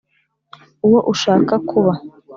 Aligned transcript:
uwo 0.85 0.99
ushaka 1.13 1.53
kuba. 1.69 1.93